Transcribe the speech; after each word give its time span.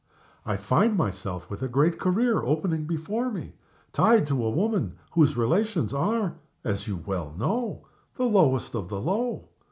I 0.47 0.57
find 0.57 0.97
myself, 0.97 1.47
with 1.47 1.61
a 1.61 1.67
great 1.67 1.99
career 1.99 2.41
opening 2.41 2.85
before 2.87 3.29
me, 3.31 3.53
tied 3.93 4.25
to 4.25 4.43
a 4.43 4.49
woman 4.49 4.95
whose 5.11 5.37
relations 5.37 5.93
are 5.93 6.39
(as 6.63 6.87
you 6.87 7.03
well 7.05 7.35
know) 7.37 7.85
the 8.15 8.25
lowest 8.25 8.73
of 8.73 8.89
the 8.89 8.99
low. 8.99 9.49